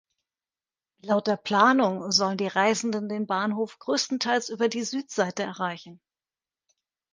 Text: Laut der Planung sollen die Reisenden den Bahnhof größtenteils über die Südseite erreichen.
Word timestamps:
Laut 1.03 1.27
der 1.27 1.37
Planung 1.37 2.11
sollen 2.11 2.39
die 2.39 2.47
Reisenden 2.47 3.07
den 3.07 3.27
Bahnhof 3.27 3.77
größtenteils 3.77 4.49
über 4.49 4.67
die 4.67 4.83
Südseite 4.83 5.43
erreichen. 5.43 6.01